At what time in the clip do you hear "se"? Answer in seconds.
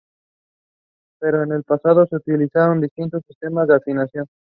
2.07-2.15